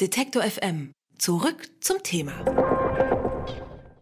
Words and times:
Detektor 0.00 0.42
FM. 0.42 0.92
Zurück 1.18 1.68
zum 1.82 2.02
Thema. 2.02 2.32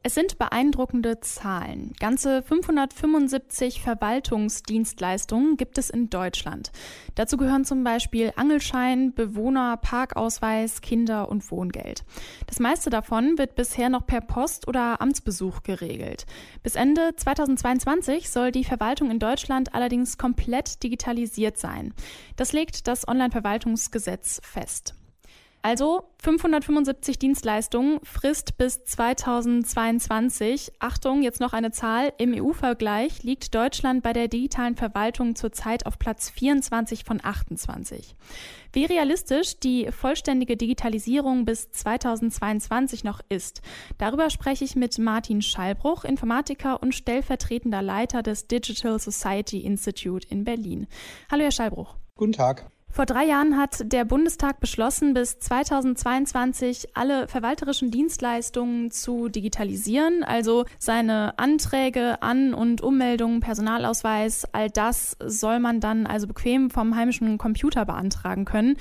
Es 0.04 0.14
sind 0.14 0.38
beeindruckende 0.38 1.18
Zahlen. 1.18 1.92
Ganze 1.98 2.44
575 2.44 3.82
Verwaltungsdienstleistungen 3.82 5.56
gibt 5.56 5.76
es 5.76 5.90
in 5.90 6.08
Deutschland. 6.08 6.70
Dazu 7.16 7.36
gehören 7.36 7.64
zum 7.64 7.82
Beispiel 7.82 8.32
Angelschein, 8.36 9.12
Bewohner, 9.12 9.76
Parkausweis, 9.76 10.82
Kinder- 10.82 11.28
und 11.28 11.50
Wohngeld. 11.50 12.04
Das 12.46 12.60
meiste 12.60 12.90
davon 12.90 13.36
wird 13.36 13.56
bisher 13.56 13.88
noch 13.88 14.06
per 14.06 14.20
Post 14.20 14.68
oder 14.68 15.00
Amtsbesuch 15.00 15.64
geregelt. 15.64 16.26
Bis 16.62 16.76
Ende 16.76 17.16
2022 17.16 18.30
soll 18.30 18.52
die 18.52 18.62
Verwaltung 18.62 19.10
in 19.10 19.18
Deutschland 19.18 19.74
allerdings 19.74 20.16
komplett 20.16 20.80
digitalisiert 20.84 21.58
sein. 21.58 21.92
Das 22.36 22.52
legt 22.52 22.86
das 22.86 23.08
Onlineverwaltungsgesetz 23.08 24.40
fest. 24.44 24.94
Also 25.60 26.04
575 26.22 27.18
Dienstleistungen, 27.18 27.98
Frist 28.04 28.56
bis 28.58 28.84
2022. 28.84 30.72
Achtung, 30.78 31.22
jetzt 31.22 31.40
noch 31.40 31.52
eine 31.52 31.72
Zahl. 31.72 32.12
Im 32.18 32.32
EU-Vergleich 32.32 33.24
liegt 33.24 33.54
Deutschland 33.54 34.02
bei 34.02 34.12
der 34.12 34.28
digitalen 34.28 34.76
Verwaltung 34.76 35.34
zurzeit 35.34 35.84
auf 35.84 35.98
Platz 35.98 36.30
24 36.30 37.04
von 37.04 37.20
28. 37.22 38.14
Wie 38.72 38.84
realistisch 38.84 39.58
die 39.58 39.90
vollständige 39.90 40.56
Digitalisierung 40.56 41.44
bis 41.44 41.70
2022 41.72 43.02
noch 43.02 43.20
ist, 43.28 43.60
darüber 43.98 44.30
spreche 44.30 44.64
ich 44.64 44.76
mit 44.76 44.98
Martin 44.98 45.42
Schallbruch, 45.42 46.04
Informatiker 46.04 46.80
und 46.82 46.94
stellvertretender 46.94 47.82
Leiter 47.82 48.22
des 48.22 48.46
Digital 48.46 49.00
Society 49.00 49.60
Institute 49.60 50.26
in 50.28 50.44
Berlin. 50.44 50.86
Hallo, 51.30 51.42
Herr 51.42 51.52
Schallbruch. 51.52 51.96
Guten 52.14 52.32
Tag. 52.32 52.70
Vor 52.90 53.06
drei 53.06 53.26
Jahren 53.26 53.56
hat 53.56 53.92
der 53.92 54.04
Bundestag 54.04 54.60
beschlossen, 54.60 55.14
bis 55.14 55.38
2022 55.38 56.88
alle 56.94 57.28
verwalterischen 57.28 57.90
Dienstleistungen 57.90 58.90
zu 58.90 59.28
digitalisieren, 59.28 60.24
also 60.24 60.64
seine 60.78 61.38
Anträge, 61.38 62.22
An- 62.22 62.54
und 62.54 62.80
Ummeldungen, 62.80 63.40
Personalausweis, 63.40 64.46
all 64.52 64.70
das 64.70 65.16
soll 65.24 65.60
man 65.60 65.80
dann 65.80 66.06
also 66.06 66.26
bequem 66.26 66.70
vom 66.70 66.96
heimischen 66.96 67.38
Computer 67.38 67.84
beantragen 67.84 68.44
können. 68.44 68.76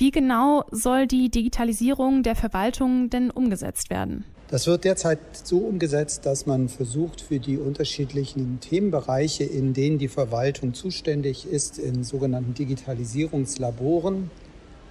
Wie 0.00 0.10
genau 0.10 0.64
soll 0.70 1.06
die 1.06 1.28
Digitalisierung 1.28 2.22
der 2.22 2.34
Verwaltung 2.34 3.10
denn 3.10 3.30
umgesetzt 3.30 3.90
werden? 3.90 4.24
Das 4.48 4.66
wird 4.66 4.84
derzeit 4.84 5.18
so 5.44 5.58
umgesetzt, 5.58 6.24
dass 6.24 6.46
man 6.46 6.70
versucht, 6.70 7.20
für 7.20 7.38
die 7.38 7.58
unterschiedlichen 7.58 8.60
Themenbereiche, 8.60 9.44
in 9.44 9.74
denen 9.74 9.98
die 9.98 10.08
Verwaltung 10.08 10.72
zuständig 10.72 11.46
ist, 11.46 11.78
in 11.78 12.02
sogenannten 12.02 12.54
Digitalisierungslaboren 12.54 14.30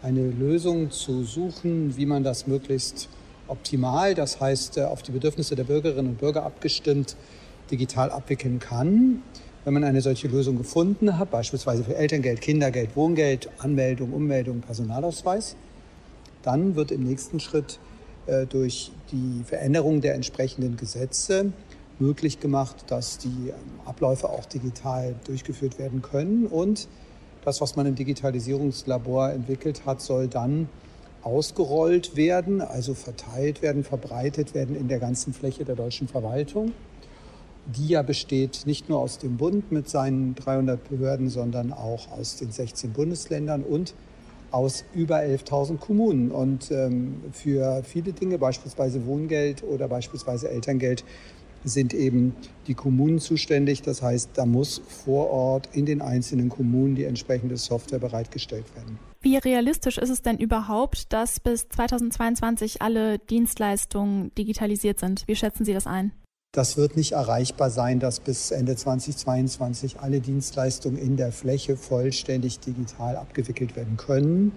eine 0.04 0.30
Lösung 0.30 0.92
zu 0.92 1.24
suchen, 1.24 1.98
wie 1.98 2.06
man 2.06 2.24
das 2.24 2.46
möglichst 2.46 3.10
optimal, 3.48 4.14
das 4.14 4.40
heißt 4.40 4.78
äh, 4.78 4.84
auf 4.84 5.02
die 5.02 5.12
Bedürfnisse 5.12 5.56
der 5.56 5.64
Bürgerinnen 5.64 6.10
und 6.10 6.20
Bürger 6.20 6.44
abgestimmt, 6.46 7.16
digital 7.72 8.12
abwickeln 8.12 8.60
kann. 8.60 9.24
Wenn 9.66 9.74
man 9.74 9.84
eine 9.84 10.02
solche 10.02 10.28
Lösung 10.28 10.58
gefunden 10.58 11.20
hat, 11.20 11.32
beispielsweise 11.32 11.84
für 11.84 11.96
Elterngeld, 11.96 12.42
Kindergeld, 12.42 12.96
Wohngeld, 12.96 13.50
Anmeldung, 13.60 14.14
Ummeldung, 14.14 14.62
Personalausweis, 14.62 15.56
dann 16.44 16.76
wird 16.76 16.92
im 16.92 17.04
nächsten 17.04 17.40
Schritt 17.40 17.80
äh, 18.26 18.46
durch 18.46 18.92
die 19.12 19.44
Veränderung 19.44 20.02
der 20.02 20.16
entsprechenden 20.16 20.78
Gesetze 20.78 21.52
möglich 22.00 22.40
gemacht, 22.40 22.86
dass 22.88 23.18
die 23.18 23.50
ähm, 23.50 23.56
Abläufe 23.86 24.30
auch 24.30 24.46
digital 24.46 25.16
durchgeführt 25.26 25.78
werden 25.78 26.02
können. 26.02 26.46
Und 26.48 26.88
das, 27.44 27.60
was 27.62 27.76
man 27.76 27.86
im 27.86 27.96
Digitalisierungslabor 27.96 29.32
entwickelt 29.32 29.86
hat, 29.86 30.02
soll 30.02 30.28
dann 30.28 30.70
ausgerollt 31.22 32.16
werden, 32.16 32.62
also 32.62 32.94
verteilt 32.94 33.62
werden, 33.62 33.84
verbreitet 33.84 34.54
werden 34.54 34.76
in 34.76 34.88
der 34.88 35.00
ganzen 35.00 35.34
Fläche 35.34 35.66
der 35.66 35.76
deutschen 35.76 36.08
Verwaltung, 36.08 36.72
die 37.66 37.88
ja 37.88 38.02
besteht 38.02 38.64
nicht 38.66 38.90
nur 38.90 39.00
aus 39.00 39.18
dem 39.18 39.38
Bund 39.38 39.72
mit 39.72 39.90
seinen 39.90 40.36
300 40.36 40.90
Behörden, 40.90 41.30
sondern 41.30 41.72
auch 41.74 42.12
aus 42.12 42.38
den 42.38 42.52
16 42.52 42.92
Bundesländern 42.92 43.64
und 43.64 43.94
aus 44.52 44.84
über 44.94 45.18
11.000 45.18 45.78
Kommunen. 45.78 46.32
Und 46.32 46.72
ähm, 46.72 47.22
für 47.32 47.84
viele 47.84 48.14
Dinge, 48.14 48.38
beispielsweise 48.38 49.06
Wohngeld 49.06 49.64
oder 49.64 49.88
beispielsweise 49.88 50.50
Elterngeld, 50.50 51.04
sind 51.64 51.94
eben 51.94 52.36
die 52.68 52.74
Kommunen 52.74 53.20
zuständig. 53.20 53.82
Das 53.82 54.02
heißt, 54.02 54.32
da 54.34 54.46
muss 54.46 54.82
vor 54.88 55.30
Ort 55.30 55.70
in 55.74 55.86
den 55.86 56.02
einzelnen 56.02 56.50
Kommunen 56.50 56.96
die 56.96 57.04
entsprechende 57.04 57.58
Software 57.58 58.00
bereitgestellt 58.00 58.66
werden. 58.76 58.98
Wie 59.22 59.36
realistisch 59.36 59.98
ist 59.98 60.10
es 60.10 60.22
denn 60.22 60.38
überhaupt, 60.38 61.12
dass 61.12 61.40
bis 61.42 61.68
2022 61.68 62.82
alle 62.82 63.20
Dienstleistungen 63.20 64.34
digitalisiert 64.36 65.00
sind? 65.00 65.24
Wie 65.28 65.36
schätzen 65.36 65.66
Sie 65.66 65.74
das 65.74 65.86
ein? 65.86 66.14
Das 66.52 66.78
wird 66.78 66.98
nicht 66.98 67.12
erreichbar 67.12 67.70
sein, 67.70 68.00
dass 68.00 68.20
bis 68.20 68.50
Ende 68.50 68.76
2022 68.76 70.00
alle 70.00 70.20
Dienstleistungen 70.20 70.98
in 70.98 71.16
der 71.16 71.32
Fläche 71.32 71.78
vollständig 71.78 72.60
digital 72.60 73.18
abgewickelt 73.18 73.76
werden 73.76 73.98
können. 73.98 74.54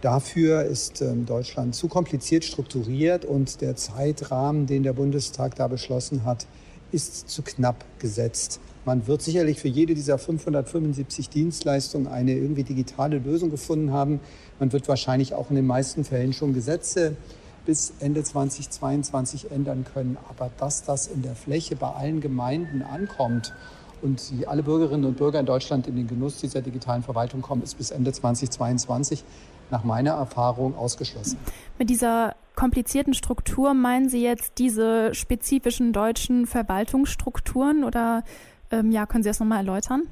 Dafür 0.00 0.62
ist 0.62 1.02
ähm, 1.02 1.26
Deutschland 1.26 1.74
zu 1.74 1.88
kompliziert 1.88 2.44
strukturiert 2.44 3.26
und 3.26 3.60
der 3.60 3.76
Zeitrahmen, 3.76 4.64
den 4.64 4.84
der 4.84 4.94
Bundestag 4.94 5.54
da 5.56 5.68
beschlossen 5.68 6.24
hat, 6.24 6.46
ist 6.92 7.28
zu 7.28 7.42
knapp 7.42 7.84
gesetzt. 7.98 8.58
Man 8.86 9.06
wird 9.06 9.20
sicherlich 9.20 9.60
für 9.60 9.68
jede 9.68 9.94
dieser 9.94 10.16
575 10.16 11.28
Dienstleistungen 11.28 12.06
eine 12.06 12.32
irgendwie 12.32 12.64
digitale 12.64 13.18
Lösung 13.18 13.50
gefunden 13.50 13.92
haben. 13.92 14.20
Man 14.58 14.72
wird 14.72 14.88
wahrscheinlich 14.88 15.34
auch 15.34 15.50
in 15.50 15.56
den 15.56 15.66
meisten 15.66 16.04
Fällen 16.04 16.32
schon 16.32 16.54
Gesetze 16.54 17.16
bis 17.66 17.92
Ende 18.00 18.22
2022 18.22 19.50
ändern 19.50 19.84
können. 19.92 20.16
Aber 20.30 20.50
dass 20.56 20.84
das 20.84 21.08
in 21.08 21.22
der 21.22 21.34
Fläche 21.34 21.76
bei 21.76 21.88
allen 21.88 22.20
Gemeinden 22.20 22.82
ankommt 22.82 23.52
und 24.00 24.30
die 24.30 24.46
alle 24.46 24.62
Bürgerinnen 24.62 25.04
und 25.04 25.16
Bürger 25.16 25.40
in 25.40 25.46
Deutschland 25.46 25.86
in 25.86 25.96
den 25.96 26.06
Genuss 26.06 26.38
dieser 26.38 26.62
digitalen 26.62 27.02
Verwaltung 27.02 27.42
kommen, 27.42 27.62
ist 27.62 27.76
bis 27.76 27.90
Ende 27.90 28.12
2022 28.12 29.24
nach 29.70 29.84
meiner 29.84 30.12
Erfahrung 30.12 30.76
ausgeschlossen. 30.76 31.38
Mit 31.78 31.90
dieser 31.90 32.36
komplizierten 32.54 33.14
Struktur 33.14 33.74
meinen 33.74 34.08
Sie 34.08 34.22
jetzt 34.22 34.52
diese 34.58 35.14
spezifischen 35.14 35.92
deutschen 35.92 36.46
Verwaltungsstrukturen 36.46 37.84
oder 37.84 38.22
ähm, 38.70 38.92
ja, 38.92 39.06
können 39.06 39.22
Sie 39.22 39.30
das 39.30 39.40
nochmal 39.40 39.58
erläutern? 39.58 40.04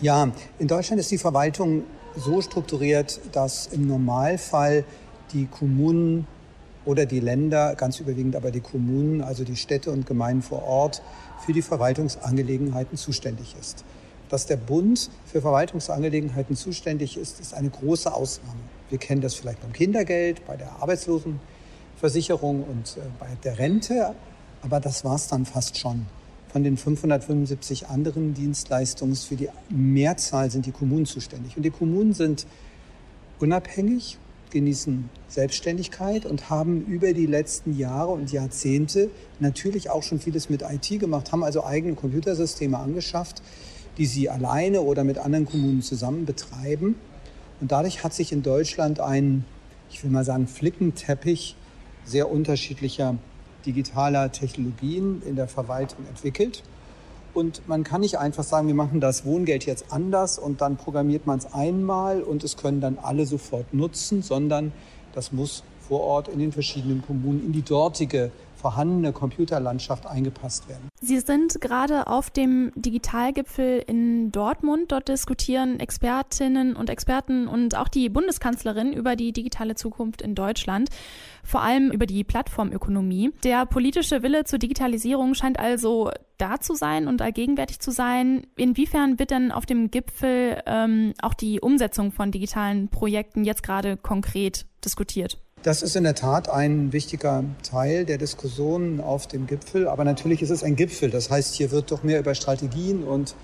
Ja, 0.00 0.28
in 0.58 0.66
Deutschland 0.66 0.98
ist 0.98 1.10
die 1.10 1.18
Verwaltung 1.18 1.84
so 2.16 2.40
strukturiert, 2.42 3.20
dass 3.32 3.68
im 3.68 3.86
Normalfall 3.86 4.84
die 5.32 5.46
Kommunen 5.46 6.26
oder 6.84 7.06
die 7.06 7.20
Länder, 7.20 7.74
ganz 7.74 8.00
überwiegend 8.00 8.36
aber 8.36 8.50
die 8.50 8.60
Kommunen, 8.60 9.22
also 9.22 9.44
die 9.44 9.56
Städte 9.56 9.90
und 9.90 10.06
Gemeinden 10.06 10.42
vor 10.42 10.64
Ort, 10.64 11.02
für 11.44 11.52
die 11.52 11.62
Verwaltungsangelegenheiten 11.62 12.96
zuständig 12.96 13.54
ist. 13.58 13.84
Dass 14.28 14.46
der 14.46 14.56
Bund 14.56 15.10
für 15.26 15.40
Verwaltungsangelegenheiten 15.42 16.56
zuständig 16.56 17.16
ist, 17.16 17.40
ist 17.40 17.54
eine 17.54 17.70
große 17.70 18.12
Ausnahme. 18.12 18.60
Wir 18.88 18.98
kennen 18.98 19.20
das 19.20 19.34
vielleicht 19.34 19.60
beim 19.60 19.72
Kindergeld, 19.72 20.44
bei 20.46 20.56
der 20.56 20.72
Arbeitslosenversicherung 20.80 22.64
und 22.64 22.96
äh, 22.96 23.00
bei 23.18 23.28
der 23.44 23.58
Rente, 23.58 24.14
aber 24.62 24.80
das 24.80 25.04
war 25.04 25.16
es 25.16 25.28
dann 25.28 25.44
fast 25.44 25.78
schon. 25.78 26.06
Von 26.52 26.64
den 26.64 26.76
575 26.76 27.88
anderen 27.88 28.34
Dienstleistungen 28.34 29.16
für 29.16 29.36
die 29.36 29.48
Mehrzahl 29.70 30.50
sind 30.50 30.66
die 30.66 30.72
Kommunen 30.72 31.06
zuständig. 31.06 31.56
Und 31.56 31.62
die 31.62 31.70
Kommunen 31.70 32.12
sind 32.12 32.46
unabhängig 33.38 34.18
genießen 34.52 35.10
Selbstständigkeit 35.28 36.24
und 36.24 36.48
haben 36.48 36.86
über 36.86 37.12
die 37.12 37.26
letzten 37.26 37.76
Jahre 37.76 38.12
und 38.12 38.30
Jahrzehnte 38.30 39.10
natürlich 39.40 39.90
auch 39.90 40.02
schon 40.02 40.20
vieles 40.20 40.48
mit 40.48 40.62
IT 40.62 41.00
gemacht, 41.00 41.32
haben 41.32 41.42
also 41.42 41.64
eigene 41.64 41.94
Computersysteme 41.94 42.78
angeschafft, 42.78 43.42
die 43.98 44.06
sie 44.06 44.30
alleine 44.30 44.82
oder 44.82 45.02
mit 45.02 45.18
anderen 45.18 45.46
Kommunen 45.46 45.82
zusammen 45.82 46.24
betreiben. 46.24 46.94
Und 47.60 47.72
dadurch 47.72 48.04
hat 48.04 48.14
sich 48.14 48.32
in 48.32 48.42
Deutschland 48.42 49.00
ein, 49.00 49.44
ich 49.90 50.02
will 50.04 50.10
mal 50.10 50.24
sagen, 50.24 50.46
Flickenteppich 50.46 51.56
sehr 52.04 52.30
unterschiedlicher 52.30 53.16
digitaler 53.66 54.32
Technologien 54.32 55.22
in 55.26 55.36
der 55.36 55.48
Verwaltung 55.48 56.06
entwickelt. 56.08 56.62
Und 57.34 57.66
man 57.66 57.82
kann 57.82 58.02
nicht 58.02 58.18
einfach 58.18 58.44
sagen, 58.44 58.66
wir 58.66 58.74
machen 58.74 59.00
das 59.00 59.24
Wohngeld 59.24 59.64
jetzt 59.64 59.86
anders 59.90 60.38
und 60.38 60.60
dann 60.60 60.76
programmiert 60.76 61.26
man 61.26 61.38
es 61.38 61.52
einmal 61.52 62.22
und 62.22 62.44
es 62.44 62.56
können 62.56 62.80
dann 62.80 62.98
alle 63.00 63.24
sofort 63.24 63.72
nutzen, 63.72 64.22
sondern 64.22 64.72
das 65.14 65.32
muss 65.32 65.64
vor 65.88 66.00
Ort 66.00 66.28
in 66.28 66.38
den 66.38 66.52
verschiedenen 66.52 67.02
Kommunen 67.02 67.44
in 67.44 67.52
die 67.52 67.62
dortige 67.62 68.30
vorhandene 68.62 69.12
Computerlandschaft 69.12 70.06
eingepasst 70.06 70.68
werden. 70.68 70.88
Sie 71.00 71.18
sind 71.18 71.60
gerade 71.60 72.06
auf 72.06 72.30
dem 72.30 72.70
Digitalgipfel 72.76 73.82
in 73.86 74.30
Dortmund. 74.30 74.92
Dort 74.92 75.08
diskutieren 75.08 75.80
Expertinnen 75.80 76.76
und 76.76 76.88
Experten 76.88 77.48
und 77.48 77.76
auch 77.76 77.88
die 77.88 78.08
Bundeskanzlerin 78.08 78.92
über 78.92 79.16
die 79.16 79.32
digitale 79.32 79.74
Zukunft 79.74 80.22
in 80.22 80.36
Deutschland, 80.36 80.88
vor 81.42 81.62
allem 81.62 81.90
über 81.90 82.06
die 82.06 82.22
Plattformökonomie. 82.22 83.32
Der 83.42 83.66
politische 83.66 84.22
Wille 84.22 84.44
zur 84.44 84.60
Digitalisierung 84.60 85.34
scheint 85.34 85.58
also 85.58 86.12
da 86.38 86.60
zu 86.60 86.74
sein 86.74 87.08
und 87.08 87.20
allgegenwärtig 87.20 87.80
zu 87.80 87.90
sein. 87.90 88.46
Inwiefern 88.56 89.18
wird 89.18 89.32
denn 89.32 89.50
auf 89.50 89.66
dem 89.66 89.90
Gipfel 89.90 90.62
ähm, 90.66 91.14
auch 91.20 91.34
die 91.34 91.60
Umsetzung 91.60 92.12
von 92.12 92.30
digitalen 92.30 92.88
Projekten 92.88 93.44
jetzt 93.44 93.64
gerade 93.64 93.96
konkret 93.96 94.66
diskutiert. 94.84 95.38
Das 95.62 95.82
ist 95.82 95.94
in 95.94 96.02
der 96.02 96.16
Tat 96.16 96.48
ein 96.48 96.92
wichtiger 96.92 97.44
Teil 97.62 98.04
der 98.04 98.18
Diskussion 98.18 99.00
auf 99.00 99.28
dem 99.28 99.46
Gipfel. 99.46 99.86
Aber 99.86 100.02
natürlich 100.02 100.42
ist 100.42 100.50
es 100.50 100.64
ein 100.64 100.74
Gipfel. 100.74 101.08
Das 101.10 101.30
heißt, 101.30 101.54
hier 101.54 101.70
wird 101.70 101.92
doch 101.92 102.02
mehr 102.02 102.18
über 102.18 102.34
Strategien 102.34 103.04
und 103.04 103.36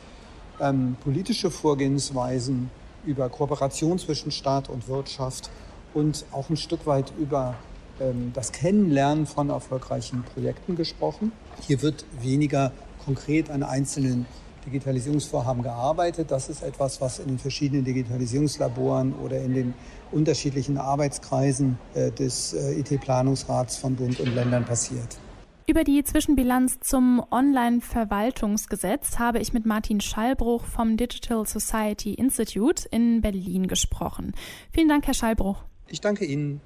ähm, 0.60 0.96
politische 1.04 1.52
Vorgehensweisen, 1.52 2.70
über 3.06 3.28
Kooperation 3.28 4.00
zwischen 4.00 4.32
Staat 4.32 4.68
und 4.68 4.88
Wirtschaft 4.88 5.48
und 5.94 6.24
auch 6.32 6.50
ein 6.50 6.56
Stück 6.56 6.86
weit 6.86 7.12
über 7.20 7.54
ähm, 8.00 8.32
das 8.34 8.50
Kennenlernen 8.50 9.26
von 9.26 9.50
erfolgreichen 9.50 10.24
Projekten 10.34 10.74
gesprochen. 10.74 11.30
Hier 11.68 11.82
wird 11.82 12.04
weniger 12.20 12.72
konkret 13.04 13.48
an 13.48 13.62
einzelnen 13.62 14.26
Digitalisierungsvorhaben 14.68 15.62
gearbeitet. 15.62 16.30
Das 16.30 16.48
ist 16.48 16.62
etwas, 16.62 17.00
was 17.00 17.18
in 17.18 17.28
den 17.28 17.38
verschiedenen 17.38 17.84
Digitalisierungslaboren 17.84 19.14
oder 19.14 19.40
in 19.40 19.54
den 19.54 19.74
unterschiedlichen 20.12 20.78
Arbeitskreisen 20.78 21.78
äh, 21.94 22.10
des 22.10 22.52
äh, 22.52 22.80
IT-Planungsrats 22.80 23.76
von 23.76 23.96
Bund 23.96 24.20
und 24.20 24.34
Ländern 24.34 24.64
passiert. 24.64 25.18
Über 25.66 25.84
die 25.84 26.02
Zwischenbilanz 26.02 26.80
zum 26.80 27.22
Online-Verwaltungsgesetz 27.30 29.18
habe 29.18 29.38
ich 29.38 29.52
mit 29.52 29.66
Martin 29.66 30.00
Schallbruch 30.00 30.64
vom 30.64 30.96
Digital 30.96 31.46
Society 31.46 32.14
Institute 32.14 32.88
in 32.90 33.20
Berlin 33.20 33.66
gesprochen. 33.66 34.32
Vielen 34.72 34.88
Dank, 34.88 35.06
Herr 35.06 35.12
Schallbruch. 35.12 35.64
Ich 35.88 36.00
danke 36.00 36.24
Ihnen. 36.24 36.62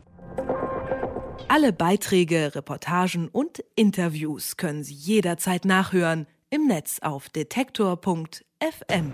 Alle 1.49 1.73
Beiträge, 1.73 2.55
Reportagen 2.55 3.29
und 3.29 3.65
Interviews 3.75 4.57
können 4.57 4.85
Sie 4.85 4.95
jederzeit 4.95 5.65
nachhören 5.65 6.27
im 6.53 6.67
Netz 6.67 6.99
auf 7.01 7.31
detektor.fm. 7.31 9.13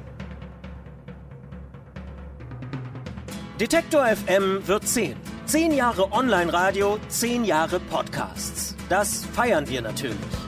Detektor 3.61 4.07
FM 4.07 4.67
wird 4.67 4.87
10. 4.87 5.17
10 5.47 5.73
Jahre 5.73 6.13
Online-Radio, 6.13 6.99
10 7.09 7.45
Jahre 7.45 7.79
Podcasts. 7.79 8.75
Das 8.89 9.25
feiern 9.25 9.69
wir 9.69 9.83
natürlich. 9.83 10.48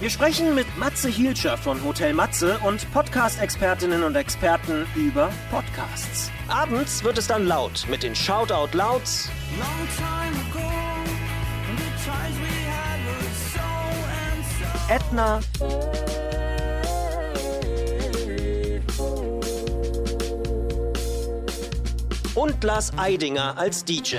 Wir 0.00 0.10
sprechen 0.10 0.54
mit 0.54 0.66
Matze 0.78 1.08
Hielscher 1.08 1.58
von 1.58 1.82
Hotel 1.82 2.14
Matze 2.14 2.60
und 2.60 2.88
Podcast-Expertinnen 2.92 4.04
und 4.04 4.14
Experten 4.14 4.86
über 4.94 5.28
Podcasts. 5.50 6.30
Abends 6.46 7.02
wird 7.02 7.18
es 7.18 7.26
dann 7.26 7.48
laut 7.48 7.84
mit 7.90 8.04
den 8.04 8.14
Shoutout 8.14 8.76
Louds. 8.76 9.28
Edna. 14.88 15.40
Und 22.36 22.62
Lars 22.62 22.92
Eidinger 22.96 23.58
als 23.58 23.84
DJ. 23.84 24.18